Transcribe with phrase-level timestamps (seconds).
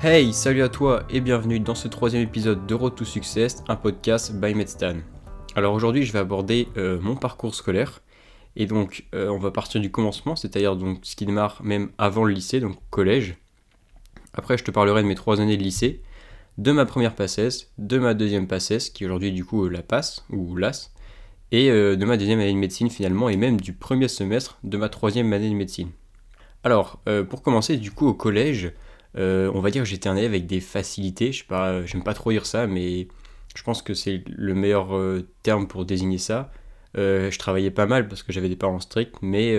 [0.00, 3.74] Hey, salut à toi et bienvenue dans ce troisième épisode de Road to Success, un
[3.74, 4.98] podcast by Medstan.
[5.56, 8.00] Alors aujourd'hui, je vais aborder euh, mon parcours scolaire
[8.54, 12.22] et donc euh, on va partir du commencement, c'est-à-dire donc ce qui démarre même avant
[12.22, 13.38] le lycée, donc collège.
[14.34, 16.00] Après, je te parlerai de mes trois années de lycée,
[16.58, 20.54] de ma première passesse, de ma deuxième passesse, qui aujourd'hui du coup la passe ou
[20.54, 20.92] l'as,
[21.50, 24.76] et euh, de ma deuxième année de médecine finalement, et même du premier semestre de
[24.76, 25.90] ma troisième année de médecine.
[26.62, 28.72] Alors, pour commencer, du coup au collège,
[29.18, 31.32] euh, on va dire que j'étais un élève avec des facilités.
[31.32, 33.08] Je sais pas, j'aime pas trop dire ça, mais
[33.54, 36.50] je pense que c'est le meilleur euh, terme pour désigner ça.
[36.96, 39.56] Euh, je travaillais pas mal parce que j'avais des parents stricts, mais,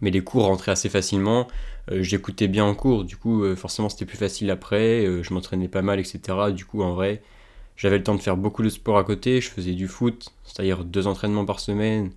[0.00, 1.48] mais les cours rentraient assez facilement.
[1.90, 5.22] J'écoutais bien en cours, du coup, forcément, c'était plus facile après.
[5.22, 6.20] je m'entraînais pas mal, etc.
[6.54, 7.22] Du coup, en vrai,
[7.76, 9.40] j'avais le temps de faire beaucoup de sport à côté.
[9.40, 12.12] Je faisais du foot, c'est-à-dire deux entraînements par semaine,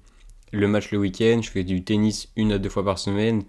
[0.52, 1.40] le match le week-end.
[1.42, 3.44] Je faisais du tennis une à deux fois par semaine.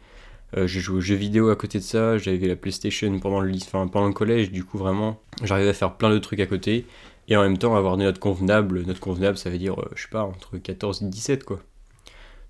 [0.57, 3.53] Euh, j'ai joué aux jeux vidéo à côté de ça, j'avais la PlayStation pendant le,
[3.57, 6.87] enfin, pendant le collège, du coup vraiment j'arrivais à faire plein de trucs à côté
[7.27, 8.83] et en même temps avoir des notes convenables.
[8.83, 11.61] Notes convenables ça veut dire, euh, je sais pas, entre 14 et 17 quoi.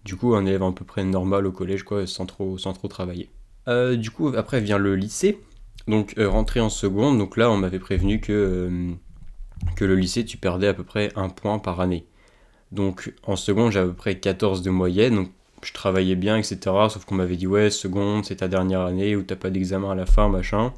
[0.05, 2.89] Du coup un élève à peu près normal au collège quoi, sans trop, sans trop
[2.89, 3.31] travailler.
[3.69, 5.39] Euh, du coup après vient le lycée,
[5.89, 8.91] donc rentrer en seconde, donc là on m'avait prévenu que,
[9.77, 12.05] que le lycée tu perdais à peu près un point par année.
[12.71, 15.31] Donc en seconde j'ai à peu près 14 de moyenne, donc
[15.65, 16.59] je travaillais bien, etc.
[16.89, 19.95] Sauf qu'on m'avait dit, ouais, seconde, c'est ta dernière année où t'as pas d'examen à
[19.95, 20.73] la fin, machin.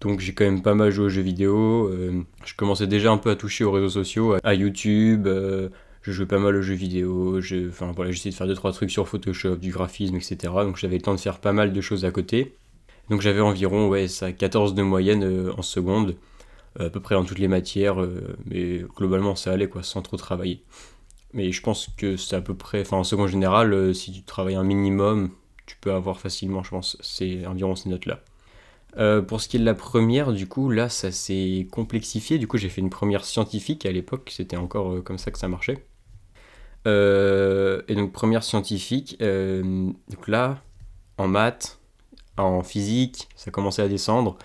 [0.00, 1.88] Donc j'ai quand même pas mal joué aux jeux vidéo.
[1.88, 5.26] Euh, je commençais déjà un peu à toucher aux réseaux sociaux, à YouTube.
[5.26, 5.70] Euh,
[6.02, 7.40] je jouais pas mal aux jeux vidéo.
[7.68, 10.36] Enfin voilà, j'essayais de faire 2-3 trucs sur Photoshop, du graphisme, etc.
[10.42, 12.54] Donc j'avais le temps de faire pas mal de choses à côté.
[13.10, 16.16] Donc j'avais environ ouais, ça, 14 de moyenne euh, en seconde,
[16.78, 17.96] à peu près dans toutes les matières.
[18.44, 20.62] mais globalement ça allait quoi, sans trop travailler.
[21.36, 24.22] Mais je pense que c'est à peu près, enfin en second général, euh, si tu
[24.22, 25.30] travailles un minimum,
[25.66, 28.20] tu peux avoir facilement, je pense, c'est environ ces notes-là.
[28.96, 32.38] Euh, pour ce qui est de la première, du coup, là, ça s'est complexifié.
[32.38, 35.38] Du coup, j'ai fait une première scientifique à l'époque, c'était encore euh, comme ça que
[35.38, 35.84] ça marchait.
[36.86, 40.62] et donc, première scientifique, donc là,
[41.18, 41.78] en maths,
[42.38, 44.38] en physique, ça commençait à descendre.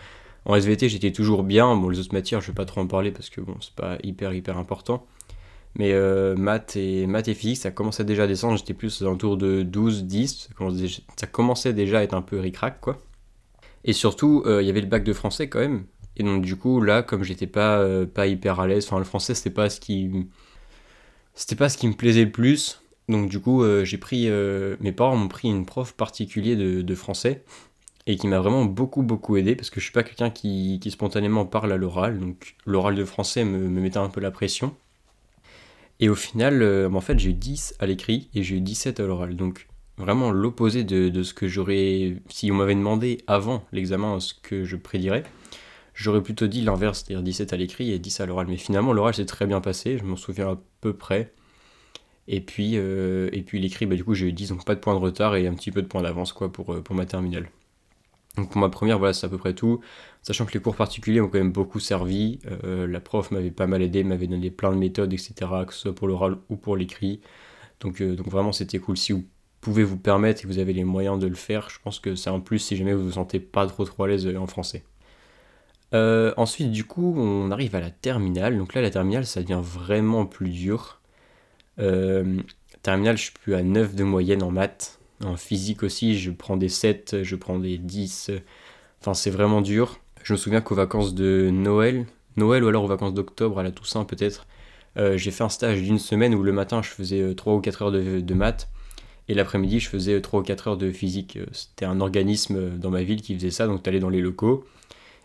[0.46, 1.74] En SVT, j'étais toujours bien.
[1.76, 3.98] Bon, les autres matières, je vais pas trop en parler parce que bon, c'est pas
[4.04, 5.06] hyper hyper important.
[5.76, 8.58] Mais euh, maths, et, maths et physique, ça commençait déjà à descendre.
[8.58, 10.50] J'étais plus autour de 12, 10.
[11.16, 12.98] Ça commençait, déjà à être un peu ric-rac, quoi.
[13.84, 15.86] Et surtout, euh, il y avait le bac de français quand même.
[16.18, 19.06] Et donc, du coup, là, comme j'étais pas, euh, pas hyper à l'aise, enfin, le
[19.06, 20.28] français, c'était pas ce qui.
[21.34, 22.84] C'était pas ce qui me plaisait le plus.
[23.08, 24.30] Donc, du coup, j'ai pris.
[24.82, 27.44] mes parents m'ont pris une prof particulière de, de, français.
[28.08, 29.56] Et qui m'a vraiment beaucoup, beaucoup aidé.
[29.56, 32.20] Parce que je suis pas quelqu'un qui, qui spontanément parle à l'oral.
[32.20, 34.76] Donc, l'oral de français me, me mettait un peu la pression.
[36.02, 39.00] Et au final, euh, en fait, j'ai eu 10 à l'écrit et j'ai eu 17
[39.00, 39.36] à l'oral.
[39.36, 39.68] Donc,
[39.98, 42.18] vraiment l'opposé de, ce que j'aurais.
[42.28, 45.24] Si on m'avait demandé avant l'examen ce que je prédirais,
[45.94, 48.48] j'aurais plutôt dit l'inverse, c'est-à-dire 17 à l'écrit et 10 à l'oral.
[48.50, 51.34] Mais finalement, l'oral s'est très bien passé, je m'en souviens à peu près.
[52.28, 54.96] Et puis, euh, puis l'écrit, bah, du coup, j'ai eu 10, donc pas de point
[54.96, 57.50] de retard et un petit peu de point d'avance quoi, pour, euh, pour ma terminale.
[58.38, 59.82] Donc pour ma première, voilà, c'est à peu près tout.
[60.22, 62.40] Sachant que les cours particuliers ont quand même beaucoup servi.
[62.64, 65.34] Euh, la prof m'avait pas mal aidé, m'avait donné plein de méthodes, etc.,
[65.68, 67.22] que ce soit pour l'oral ou pour l'écrit.
[67.82, 68.98] Donc, euh, donc vraiment, c'était cool.
[68.98, 69.26] Si vous
[69.60, 72.16] pouvez vous permettre et que vous avez les moyens de le faire, je pense que
[72.16, 74.48] c'est un plus si jamais vous vous sentez pas trop trop à l'aise euh, en
[74.48, 74.84] français.
[75.94, 78.58] ensuite, du coup, on arrive à la terminale.
[78.58, 81.02] Donc là, la terminale, ça devient vraiment plus dur.
[82.84, 85.01] terminale, je suis plus à 9 de moyenne en maths.
[85.26, 88.32] En physique aussi, je prends des 7, je prends des 10.
[89.02, 90.00] Enfin, c'est vraiment dur.
[90.24, 92.06] Je me souviens qu'aux vacances de Noël,
[92.38, 94.48] Noël ou alors aux vacances d'octobre, à la Toussaint peut-être,
[94.98, 97.62] euh, j'ai fait un stage d'une semaine où le matin je faisais 3 euh, ou
[97.62, 98.70] 4 heures de, maths
[99.30, 101.38] et l'après-midi je faisais 3 ou 4 heures de physique.
[101.38, 104.22] Euh, c'était un organisme dans ma ville qui faisait ça, donc tu allais dans les
[104.22, 104.66] locaux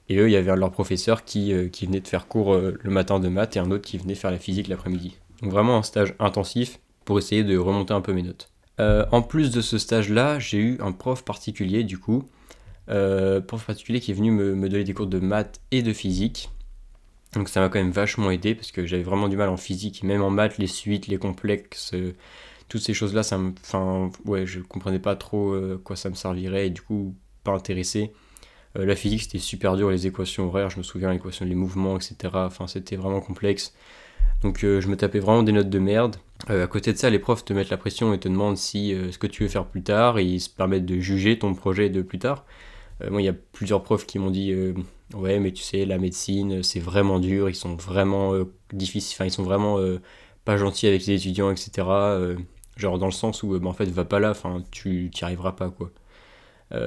[0.09, 3.19] et eux il y avait leurs professeurs qui, qui venait de faire cours le matin
[3.19, 5.17] de maths et un autre qui venait faire la physique l'après-midi.
[5.43, 8.49] Donc vraiment un stage intensif pour essayer de remonter un peu mes notes.
[8.79, 12.29] En plus de ce stage-là, j'ai eu un prof particulier du coup
[12.89, 16.51] euh, prof particulier qui est venu me, donner des cours de maths et de physique.
[17.33, 20.03] Donc ça m'a quand même vachement aidé parce que j'avais vraiment du mal en physique,
[20.03, 22.15] même en maths, les suites, les complexes, euh,
[22.69, 26.15] toutes ces choses-là, ça me, enfin, ouais, je comprenais pas trop euh, quoi ça me
[26.15, 27.15] servirait et du coup
[27.45, 28.13] pas intéressé.
[28.75, 32.17] la physique c'était super dur, les équations horaires, je me souviens, l'équation des mouvements, etc.
[32.35, 33.75] Enfin c'était vraiment complexe.
[34.43, 36.17] Donc je me tapais vraiment des notes de merde.
[36.49, 39.19] À côté de ça, les profs te mettent la pression et te demandent si ce
[39.19, 42.19] que tu veux faire plus tard ils se permettent de juger ton projet de plus
[42.19, 42.45] tard.
[43.03, 44.75] Euh, moi, il y a plusieurs profs qui m'ont dit euh,
[45.15, 49.27] Ouais, mais tu sais, la médecine, c'est vraiment dur, ils sont vraiment euh, difficiles, enfin,
[49.27, 49.79] ils sont vraiment
[50.45, 51.71] pas gentils avec les étudiants, etc.
[52.77, 55.53] genre, dans le sens où, bah, en fait, va pas là, enfin, tu n'y arriveras
[55.53, 55.91] pas, quoi.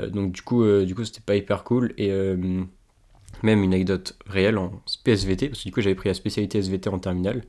[0.09, 1.93] donc du coup, du coup c'était pas hyper cool.
[1.97, 2.09] Et
[3.43, 6.89] même une anecdote réelle en PSVT, parce que du coup j'avais pris la spécialité SVT
[6.89, 7.43] en terminale.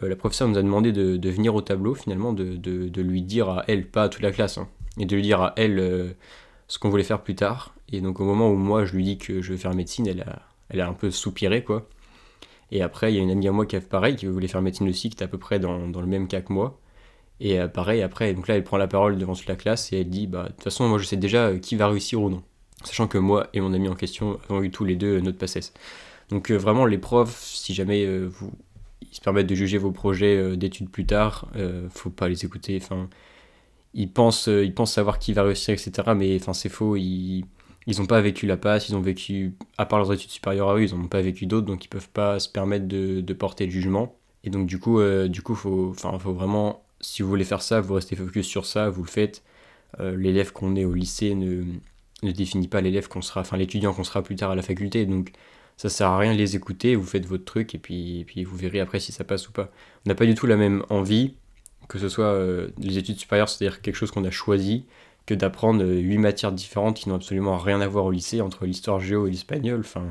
[0.00, 3.86] La professeure nous a demandé de, venir au tableau finalement, de, lui dire à elle,
[3.86, 4.68] pas à toute la classe, hein,
[4.98, 6.14] et de lui dire à elle
[6.68, 7.74] ce qu'on voulait faire plus tard.
[7.92, 10.80] Et donc au moment où moi je lui dis que je veux faire médecine, elle
[10.80, 11.86] a, un peu soupiré quoi.
[12.70, 14.48] Et après, il y a une amie à moi qui a fait pareil, qui voulait
[14.48, 16.80] faire médecine aussi, qui était à peu près dans, le même cas que moi.
[17.38, 20.00] Et euh, pareil, après, donc là, elle prend la parole devant toute la classe et
[20.00, 22.30] elle dit Bah, de toute façon, moi, je sais déjà euh, qui va réussir ou
[22.30, 22.42] non.
[22.84, 25.74] Sachant que moi et mon ami en question avons eu tous les deux notre passesse.
[26.30, 28.52] Donc, euh, vraiment, les profs, si jamais vous,
[29.10, 31.48] ils se permettent de juger vos projets d'études plus tard,
[31.90, 32.78] faut pas les écouter.
[32.82, 33.08] Enfin,
[33.94, 36.12] ils pensent, ils pensent savoir qui va réussir, etc.
[36.16, 36.96] Mais enfin, c'est faux.
[37.86, 40.76] Ils n'ont pas vécu la passe, ils ont vécu, à part leurs études supérieures à
[40.76, 43.72] eux, ils n'ont pas vécu d'autres, donc ils peuvent pas se permettre de, porter le
[43.72, 44.14] jugement.
[44.44, 47.80] Et donc du coup, euh, du coup, faut, faut vraiment, si vous voulez faire ça,
[47.80, 49.42] vous restez focus sur ça, vous le faites.
[50.00, 51.64] Euh, l'élève qu'on est au lycée ne,
[52.22, 55.04] ne définit pas l'élève qu'on sera, enfin l'étudiant qu'on sera plus tard à la faculté,
[55.06, 55.32] donc
[55.82, 58.56] ça sert à rien de les écouter, vous faites votre truc et puis, puis vous
[58.56, 59.72] verrez après si ça passe ou pas.
[60.06, 61.34] On n'a pas du tout la même envie,
[61.88, 64.86] que ce soit euh, les études supérieures, c'est-à-dire quelque chose qu'on a choisi,
[65.26, 69.00] que d'apprendre huit matières différentes qui n'ont absolument rien à voir au lycée entre l'histoire
[69.00, 69.80] géo et l'espagnol.
[69.80, 70.04] Enfin,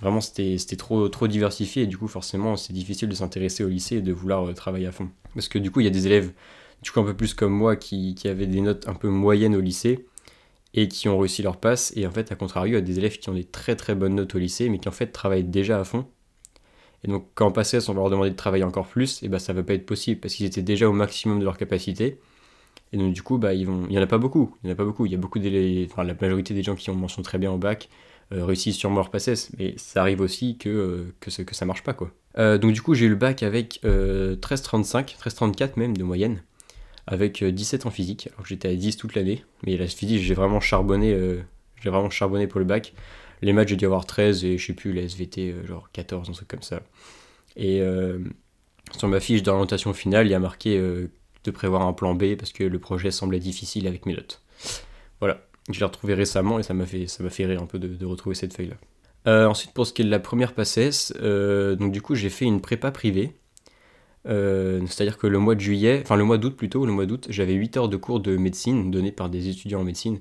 [0.00, 3.98] vraiment, c'était trop, trop diversifié et du coup, forcément, c'est difficile de s'intéresser au lycée
[3.98, 5.08] et de vouloir euh, travailler à fond.
[5.36, 6.32] Parce que du coup, il y a des élèves,
[6.82, 9.54] du coup, un peu plus comme moi, qui, qui, avaient des notes un peu moyennes
[9.54, 10.04] au lycée
[10.74, 11.92] et qui ont réussi leur passe.
[11.96, 14.14] Et en fait, à contrario, y a des élèves qui ont des très très bonnes
[14.14, 16.06] notes au lycée, mais qui en fait travaillent déjà à fond.
[17.04, 19.38] Et donc, quand on passait, on va leur demander de travailler encore plus, et ben
[19.38, 22.18] ça va pas être possible parce qu'ils étaient déjà au maximum de leur capacité
[22.92, 23.84] et donc du coup, bah, ils vont...
[23.84, 24.56] il n'y en a pas beaucoup.
[24.62, 25.06] Il y en a pas beaucoup.
[25.06, 27.58] Il y a beaucoup enfin, la majorité des gens qui ont mention très bien au
[27.58, 27.88] bac
[28.32, 31.64] euh, réussissent sur leur passes, mais ça arrive aussi que, euh, que, ça, que ça
[31.66, 32.10] marche pas quoi.
[32.38, 36.42] Euh, donc du coup, j'ai eu le bac avec 13,35, 13,34 même de moyenne,
[37.06, 38.28] avec 17 en physique.
[38.34, 41.16] Alors j'étais à 10 toute l'année, mais la physique, j'ai vraiment charbonné,
[41.80, 42.92] j'ai vraiment charbonné pour le bac.
[43.42, 46.32] Les maths, j'ai dû avoir 13 et je sais plus, la SVT, genre 14, un
[46.32, 46.82] truc comme ça.
[47.56, 47.82] Et
[48.96, 52.52] sur ma fiche d'orientation finale, il y a marqué de prévoir un plan B parce
[52.52, 54.42] que le projet semblait difficile avec mes notes.
[55.20, 58.34] Voilà, je l'ai retrouvé récemment et ça m'a fait, fait rire un peu de, retrouver
[58.34, 58.76] cette feuille-là.
[59.26, 62.30] Euh, ensuite, pour ce qui est de la première passesse, euh, donc du coup, j'ai
[62.30, 63.34] fait une prépa privée.
[64.26, 67.26] Euh, c'est-à-dire que le mois de juillet, enfin le mois d'août plutôt, le mois d'août,
[67.30, 70.20] j'avais 8 heures de cours de médecine donnés par des étudiants en médecine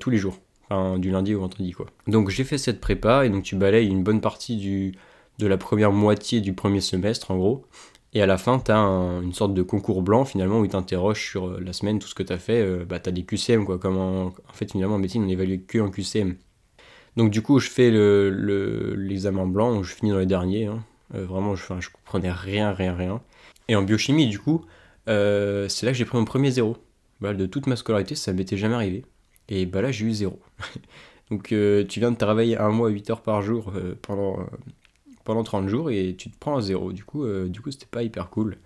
[0.00, 0.38] tous les jours,
[0.98, 1.86] du lundi au vendredi quoi.
[2.08, 4.92] Donc j'ai fait cette prépa et donc tu balayes une bonne partie du,
[5.38, 7.64] de la première moitié du premier semestre en gros.
[8.14, 11.24] Et à la fin, tu as une sorte de concours blanc finalement où ils t'interrogent
[11.24, 12.62] sur euh, la semaine, tout ce que tu as fait.
[12.62, 13.78] Euh, bah, tu des QCM, quoi.
[13.84, 16.36] En fait, finalement, en médecine, on évalue que en QCM.
[17.16, 20.66] Donc, du coup, je fais l'examen le, blanc, je finis dans les derniers.
[20.66, 20.82] Hein.
[21.14, 23.20] Euh, vraiment, je, je comprenais rien, rien, rien.
[23.68, 24.64] Et en biochimie, du coup,
[25.06, 26.76] c'est là que j'ai pris mon premier zéro.
[27.20, 29.04] Bah, de toute ma scolarité, ça m'était jamais arrivé.
[29.48, 30.40] Et bah là, j'ai eu zéro.
[31.30, 33.72] Donc, tu viens de travailler un mois, 8 heures par jour
[34.02, 34.46] pendant
[35.28, 36.90] pendant 30 jours et tu te prends à zéro.
[36.90, 38.56] Du coup, euh, du coup c'était pas hyper cool.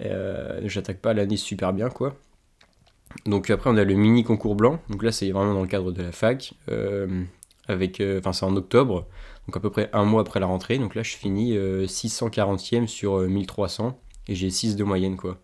[0.00, 2.16] Euh, j'attaque pas l'année super bien, quoi.
[3.26, 4.80] Donc après, on a le mini concours blanc.
[4.88, 6.54] Donc là, c'est vraiment dans le cadre de la fac.
[6.70, 7.24] Euh,
[7.68, 9.06] avec, enfin, c'est en octobre,
[9.46, 10.78] donc à peu près un mois après la rentrée.
[10.78, 13.98] Donc là, je finis 640e sur 1300
[14.28, 15.38] et j'ai 6 de moyenne, quoi.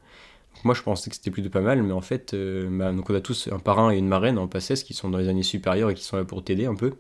[0.65, 3.21] moi, je pensais que c'était plutôt pas mal, mais en fait, bah, donc on a
[3.21, 5.95] tous un parrain et une marraine en passesse qui sont dans les années supérieures et
[5.95, 6.95] qui sont là pour t'aider un peu.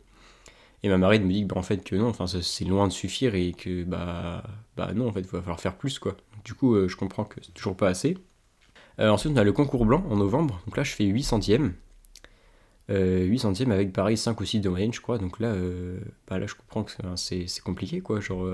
[0.82, 2.92] Et ma marraine me dit que, bah, en fait que non, enfin c'est loin de
[2.92, 4.42] suffire et que bah,
[4.76, 6.16] bah non en fait il va falloir faire plus quoi.
[6.44, 8.18] Du coup euh, je comprends que c'est toujours pas assez.
[8.98, 11.22] Euh, ensuite on a le concours blanc en novembre, donc là je fais 8
[12.88, 13.24] centièmes.
[13.28, 15.54] 8 euh, centièmes avec pareil 5 ou 6 de moyenne je crois, donc là,
[16.28, 18.46] bah, là je comprends que c'est compliqué quoi, genre,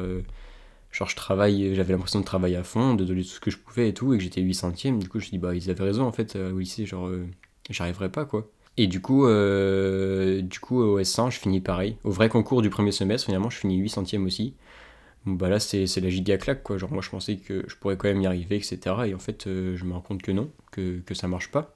[0.93, 3.59] genre je travaille, j'avais l'impression de travailler à fond, de donner tout ce que je
[3.59, 5.85] pouvais et tout, et que j'étais 8 centièmes, du coup je dis bah ils avaient
[5.85, 7.11] raison en fait au lycée, genre
[7.71, 8.49] j'arriverais pas quoi.
[8.79, 11.97] Et du coup, euh, du coup, au S1, je finis pareil.
[12.05, 14.55] Au vrai concours du premier semestre, finalement, je finis 8 centièmes aussi.
[15.27, 16.79] Bah là, c'est la giga claque, quoi.
[16.79, 18.79] Genre, moi, je pensais que je pourrais quand même y arriver, etc.
[19.07, 21.75] Et en fait, euh, je me rends compte que non, que, que ça marche pas.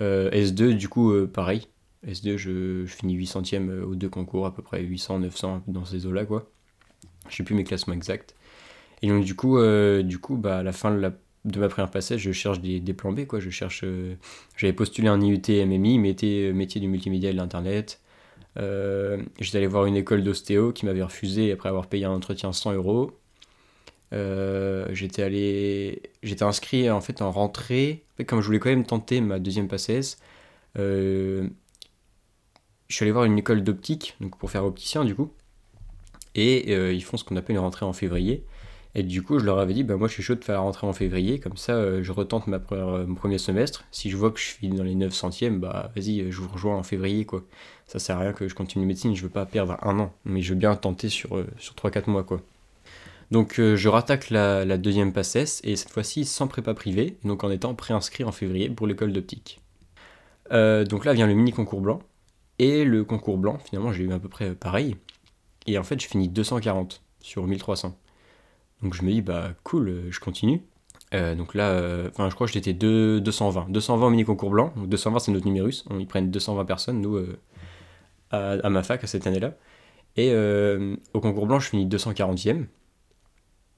[0.00, 1.68] Euh, S2, du coup, pareil.
[2.06, 6.06] S2, je, finis 8 centièmes aux deux concours, à peu près 800, 900, dans ces
[6.06, 6.50] eaux-là, quoi.
[7.28, 8.34] Je sais plus mes classements exacts.
[9.02, 9.58] Et donc, du coup,
[10.02, 10.90] du coup bah, à la fin
[11.44, 13.40] de ma première passage, je cherche des, plans B, quoi.
[13.40, 13.82] Je cherche.
[13.84, 14.14] Euh,
[14.56, 18.00] j'avais postulé un IUT MMI, métier, métier du multimédia et de l'internet.
[18.58, 19.22] Euh,
[19.54, 23.19] allé voir une école d'ostéo qui m'avait refusé après avoir payé un entretien 100 euros.
[24.12, 28.04] Euh, j'étais allé, j'étais inscrit en fait en rentrée.
[28.26, 30.18] comme je voulais quand même tenter ma deuxième passesse,
[30.76, 31.48] je
[32.88, 35.30] suis allé voir une école d'optique, donc pour faire opticien du coup.
[36.34, 38.44] Et ils font ce qu'on appelle une rentrée en février.
[38.94, 40.62] Et du coup, je leur avais dit, bah moi je suis chaud de faire la
[40.62, 43.84] rentrée en février, comme ça euh, je retente ma première, mon premier semestre.
[43.92, 46.76] Si je vois que je suis dans les 9 centièmes, bah vas-y, je vous rejoins
[46.76, 47.44] en février quoi.
[47.86, 50.42] Ça sert à rien que je continue médecine, je veux pas perdre un an, mais
[50.42, 52.42] je veux bien tenter sur, sur 3-4 mois quoi.
[53.30, 57.74] Donc je rattaque la, deuxième passesse, et cette fois-ci sans prépa privée, donc en étant
[57.74, 59.60] préinscrit en février pour l'école d'optique.
[60.50, 62.00] donc là vient le mini concours blanc,
[62.58, 64.96] et le concours blanc, finalement j'ai eu à peu près pareil,
[65.66, 67.96] et en fait je finis 240 sur 1300.
[68.82, 70.62] Donc je me dis, bah cool, euh, je continue.
[71.12, 73.66] Euh, donc là, euh, enfin je crois que j'étais 220.
[73.68, 74.72] 220 au mini concours blanc.
[74.76, 75.84] Donc 220 c'est notre numérus.
[75.90, 77.18] On y prennent 220 personnes, nous,
[78.30, 79.54] à, ma fac, à cette année-là.
[80.16, 80.34] Et
[81.14, 82.66] au concours blanc, je finis 240e.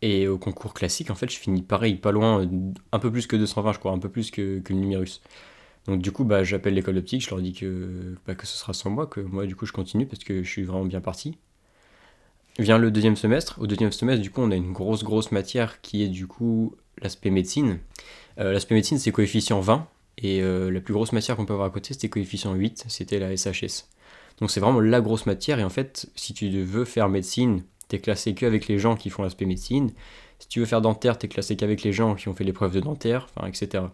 [0.02, 2.48] Et au concours classique, en fait, je finis pareil, pas loin,
[2.90, 5.22] un peu plus que 220, je crois, un peu plus que, que le numérus.
[5.86, 8.72] Donc du coup, bah, j'appelle l'école d'optique, je leur dis que, bah, que ce sera
[8.72, 11.38] sans moi, que moi, du coup, je continue parce que je suis vraiment bien parti.
[12.58, 13.58] Vient le deuxième semestre.
[13.60, 16.76] Au deuxième semestre, du coup, on a une grosse, grosse matière qui est du coup
[17.00, 17.78] l'aspect médecine.
[18.38, 19.88] Euh, l'aspect médecine, c'est coefficient 20.
[20.18, 22.84] Et euh, la plus grosse matière qu'on peut avoir à côté, c'était coefficient 8.
[22.88, 23.88] C'était la SHS.
[24.38, 25.58] Donc c'est vraiment la grosse matière.
[25.58, 29.22] Et en fait, si tu veux faire médecine, t'es classé qu'avec les gens qui font
[29.22, 29.92] l'aspect médecine.
[30.38, 32.80] Si tu veux faire dentaire, t'es classé qu'avec les gens qui ont fait l'épreuve de
[32.80, 33.84] dentaire, enfin, etc.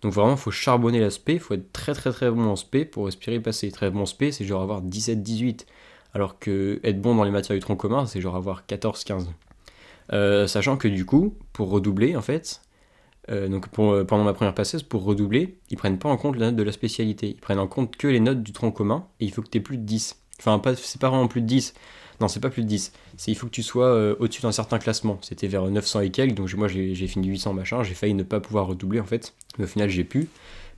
[0.00, 3.40] Donc vraiment, faut charbonner l'aspect, faut être très très très bon en spé pour respirer
[3.40, 3.70] passer.
[3.72, 5.66] Très bon en c'est genre avoir 17-18
[6.14, 9.26] alors que être bon dans les matières du tronc commun, c'est genre avoir 14-15.
[10.12, 12.60] Euh, sachant que du coup, pour redoubler, en fait,
[13.30, 16.46] euh, donc euh, pendant ma première passeuse, pour redoubler, ils prennent pas en compte la
[16.46, 17.28] note de la spécialité.
[17.30, 19.60] Ils prennent en compte que les notes du tronc commun, et il faut que tu
[19.60, 20.16] plus de 10.
[20.38, 21.74] Enfin, pas, c'est pas vraiment plus de 10.
[22.22, 22.92] Non, c'est pas plus de 10.
[23.18, 25.18] C'est il faut que tu sois au-dessus d'un certain classement.
[25.20, 27.82] C'était vers 900 et quelques, donc moi j'ai fini 800 machin.
[27.82, 30.28] J'ai failli ne pas pouvoir redoubler en fait, mais au final j'ai pu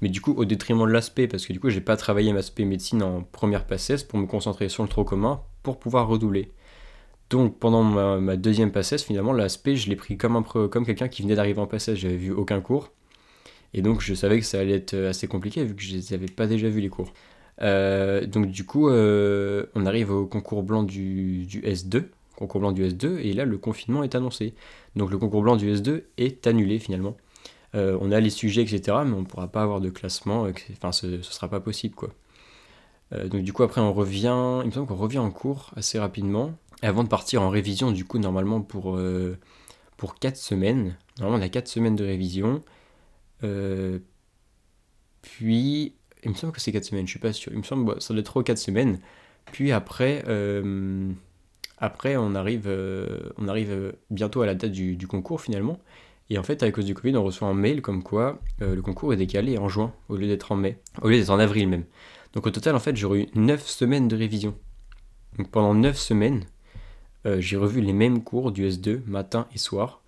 [0.00, 2.64] mais du coup au détriment de l'aspect, parce que du coup j'ai pas travaillé l'aspect
[2.64, 6.52] médecine en première passesse pour me concentrer sur le trop commun pour pouvoir redoubler.
[7.30, 11.34] Donc pendant ma, deuxième passesse, finalement, l'aspect, je l'ai pris comme, comme quelqu'un qui venait
[11.34, 12.92] d'arriver en passesse, j'avais vu aucun cours.
[13.72, 16.46] Et donc je savais que ça allait être assez compliqué vu que je n'avais pas
[16.46, 17.12] déjà vu les cours.
[17.62, 22.06] Euh, donc du coup, euh, on arrive au concours blanc du, du, S2,
[22.36, 24.54] concours blanc du S2, et là le confinement est annoncé.
[24.96, 27.16] Donc le concours blanc du S2 est annulé finalement.
[27.74, 30.92] Euh, on a les sujets, etc., mais on ne pourra pas avoir de classement, enfin
[30.92, 32.10] ce ne sera pas possible quoi.
[33.12, 36.52] Donc du coup après on revient, il me semble qu'on revient en cours assez rapidement,
[36.82, 38.98] avant de partir en révision du coup normalement pour,
[39.96, 42.64] pour 4 semaines, normalement on a 4 semaines de révision,
[45.22, 45.94] puis
[46.24, 48.00] il me semble que c'est 4 semaines, je suis pas sûr, il me semble que
[48.00, 48.98] ça doit être 3 4 semaines,
[49.52, 50.24] puis après,
[51.78, 52.68] après on arrive,
[53.38, 55.78] on arrive bientôt à la date du concours finalement,
[56.30, 58.82] et en fait, à cause du Covid, on reçoit un mail comme quoi euh, le
[58.82, 61.68] concours est décalé en juin au lieu d'être en mai, au lieu d'être en avril
[61.68, 61.84] même.
[62.32, 64.54] Donc au total, en fait, j'aurais eu 9 semaines de révision.
[65.36, 66.44] Donc pendant 9 semaines,
[67.26, 70.02] euh, j'ai revu les mêmes cours du S2, matin et soir.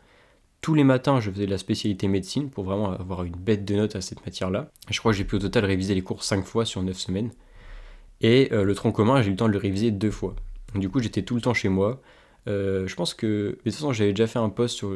[0.66, 3.76] Tous les matins, je faisais de la spécialité médecine pour vraiment avoir une bête de
[3.76, 4.72] notes à cette matière-là.
[4.90, 7.30] Je crois que j'ai pu au total réviser les cours 5 fois sur 9 semaines.
[8.20, 10.34] Et euh, le tronc commun, j'ai eu le temps de le réviser deux fois.
[10.74, 12.02] Du coup, j'étais tout le temps chez moi.
[12.48, 14.92] Euh, je pense que, de toute façon, j'avais déjà fait un post sur.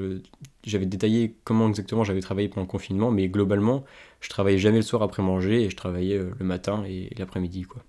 [0.66, 3.84] J'avais détaillé comment exactement j'avais travaillé pendant le confinement, mais globalement,
[4.20, 7.62] je travaillais jamais le soir après manger et je travaillais euh, le matin et, l'après-midi,
[7.62, 7.84] quoi.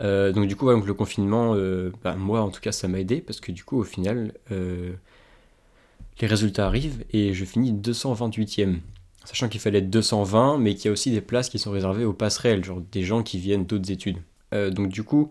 [0.00, 1.54] Donc du coup, le confinement,
[2.02, 4.32] bah, moi en tout cas, ça m'a aidé parce que du coup, au final,
[6.20, 8.78] les résultats arrivent et je finis 228e.
[9.24, 12.04] Sachant qu'il fallait être 220, mais qu'il y a aussi des places qui sont réservées
[12.04, 14.18] aux passerelles, genre des gens qui viennent d'autres études.
[14.52, 15.30] donc du coup,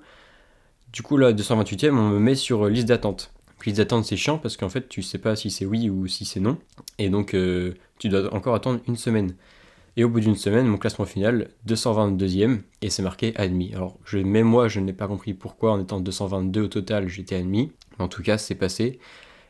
[0.94, 3.32] du coup là, 228e, on me met sur liste d'attente.
[3.66, 6.24] Liste d'attente, c'est chiant parce qu'en fait, tu sais pas si c'est oui ou si
[6.24, 6.58] c'est non.
[7.00, 9.36] Et donc, euh, tu dois encore attendre une semaine.
[9.98, 13.74] Et au bout d'une semaine, mon classement final, 222e, et c'est marqué admis.
[13.74, 17.36] Alors, je, même moi, je n'ai pas compris pourquoi, en étant 222 au total, j'étais
[17.36, 17.72] admis.
[17.98, 19.00] Mais en tout cas, c'est passé.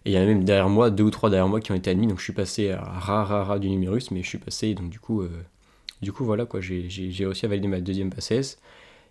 [0.07, 1.75] Et il y en a même derrière moi, deux ou trois derrière moi qui ont
[1.75, 4.73] été admis, donc je suis passé à rare rare du numérus, mais je suis passé,
[4.73, 5.29] donc du coup, euh,
[6.01, 6.87] du coup voilà quoi, j'ai
[7.19, 8.57] réussi à valider ma deuxième passesse.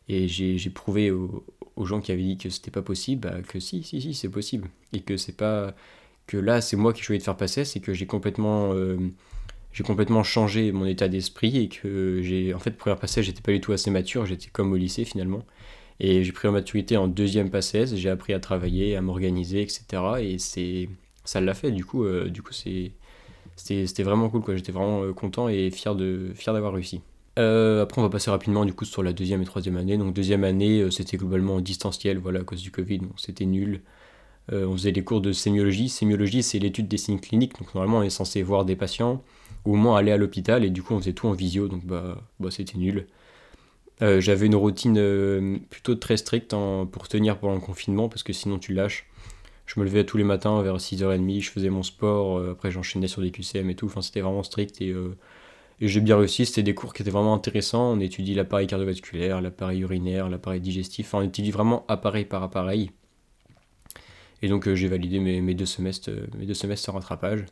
[0.09, 1.45] Et j'ai prouvé aux,
[1.85, 4.69] gens qui avaient dit que c'était pas possible bah, que si, si, si, c'est possible.
[4.95, 5.75] Et que c'est pas.
[6.27, 8.73] que là, c'est moi qui choisis de faire passer, c'est que j'ai complètement.
[8.73, 8.97] Euh,
[9.73, 12.55] j'ai complètement changé mon état d'esprit et que j'ai.
[12.55, 15.45] En fait, première passage, j'étais pas du tout assez mature, j'étais comme au lycée finalement.
[16.01, 19.85] Et j'ai pris en maturité en deuxième passage, j'ai appris à travailler, à m'organiser, etc.
[20.21, 20.37] Et
[21.25, 22.31] ça l'a fait, du coup, euh.
[23.57, 24.43] C'était vraiment cool.
[24.57, 27.01] J'étais vraiment euh, content et fier d'avoir fier réussi.
[27.39, 29.97] Euh, après, on va passer rapidement du coup sur la deuxième et troisième année.
[29.97, 33.83] Donc deuxième année, c'était globalement en distanciel, voilà, à cause du Covid, donc c'était nul.
[34.53, 35.89] On faisait les cours de sémiologie.
[35.89, 39.23] Sémiologie, c'est l'étude des signes cliniques, donc normalement on est censé voir des patients,
[39.65, 41.85] ou au moins aller à l'hôpital, et du coup on faisait tout en visio, donc
[41.85, 43.07] bah, bah c'était nul.
[44.01, 46.55] J'avais une routine plutôt très stricte
[46.93, 49.07] pour tenir pendant le confinement, parce que sinon tu lâches.
[49.67, 53.09] Je me levais tous les matins vers 6h30, je faisais mon sport, euh, après j'enchaînais
[53.09, 55.17] sur des QCM et tout, enfin c'était vraiment strict et, euh,
[55.81, 59.41] et j'ai bien réussi, c'était des cours qui étaient vraiment intéressants, on étudie l'appareil cardiovasculaire,
[59.41, 62.93] l'appareil urinaire, l'appareil digestif, enfin on étudie vraiment appareil par appareil.
[64.41, 67.45] Et donc j'ai validé mes, mes, deux semestres, mes deux semestres en rattrapage.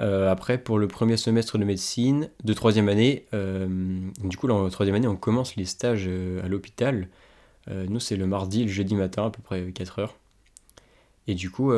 [0.00, 3.68] Euh, après, pour le premier semestre de médecine de troisième année, euh,
[4.24, 7.08] du coup, en troisième année, on commence les stages euh, à l'hôpital.
[7.68, 10.16] nous, c'est le mardi, le jeudi matin, à peu près 4 heures.
[11.28, 11.72] Et du coup,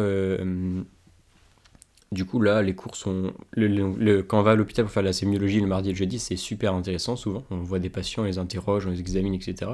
[2.12, 3.33] du coup là, les cours sont.
[3.55, 6.37] Quand on va à l'hôpital pour faire la sémiologie le mardi et le jeudi, c'est
[6.37, 7.45] super intéressant souvent.
[7.50, 9.73] On voit des patients, on les interroge, on les examine, etc.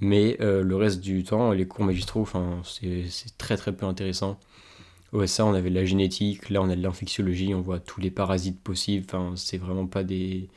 [0.00, 2.26] Mais le reste du temps, les cours magistraux,
[2.64, 4.38] c'est très très peu intéressant.
[5.12, 8.00] Ouais, ça, on avait de la génétique, là on a de l'infectiologie, on voit tous
[8.00, 10.48] les parasites possibles, enfin, c'est vraiment pas des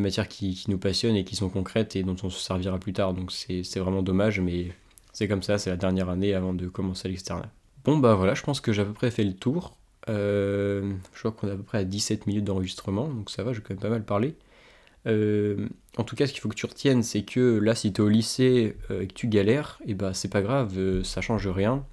[0.00, 3.14] matières qui, nous passionnent et qui sont concrètes et dont on se servira plus tard,
[3.14, 4.72] donc c'est vraiment dommage, mais
[5.14, 7.50] c'est comme ça, c'est la dernière année avant de commencer l'externat.
[7.84, 9.74] Bon bah voilà, je pense que j'ai à peu près fait le tour.
[10.10, 13.54] Euh, je crois qu'on est à peu près à 17 minutes d'enregistrement, donc ça va,
[13.54, 14.34] j'ai quand même pas mal parlé.
[15.06, 18.02] Euh, en tout cas, ce qu'il faut que tu retiennes, c'est que là, si tu
[18.02, 21.22] es au lycée euh, et que tu galères, et eh bah c'est pas grave, ça
[21.22, 21.84] change rien.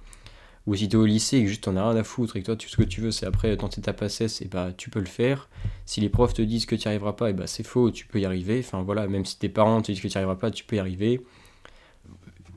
[0.66, 2.46] Ou si t'es au lycée et que juste t'en as rien à foutre et que
[2.46, 5.06] toi, ce que tu veux, c'est après tenter ta passesse, et bah tu peux le
[5.06, 5.48] faire.
[5.84, 8.20] Si les profs te disent que tu arriveras pas, et bah c'est faux, tu peux
[8.20, 8.58] y arriver.
[8.58, 10.78] Enfin voilà, même si tes parents te disent que tu arriveras pas, tu peux y
[10.80, 11.20] arriver.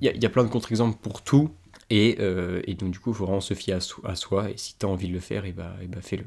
[0.02, 1.52] Il y, a plein de contre-exemples pour tout.
[1.92, 4.50] Euh, et, donc du coup, il faut vraiment se fier à, soi.
[4.50, 6.26] Et si t'as envie de le faire, et bah, et bah fais-le.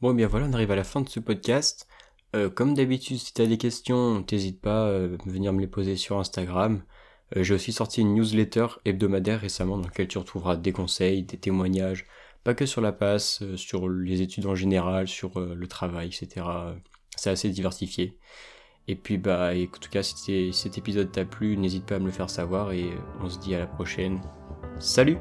[0.00, 1.86] Bon, bien voilà, on arrive à la fin de ce podcast.
[2.34, 5.96] Euh, comme d'habitude, si t'as des questions, t'hésites pas à euh, venir me les poser
[5.96, 6.82] sur Instagram.
[7.36, 11.36] Euh, j'ai aussi sorti une newsletter hebdomadaire récemment dans laquelle tu retrouveras des conseils, des
[11.36, 12.06] témoignages,
[12.44, 16.08] pas que sur la passe, euh, sur les études en général, sur euh, le travail,
[16.08, 16.46] etc.
[17.16, 18.16] C'est assez diversifié.
[18.88, 22.06] Et puis bah en tout cas si cet épisode t'a plu, n'hésite pas à me
[22.06, 24.20] le faire savoir et on se dit à la prochaine.
[24.80, 25.18] Salut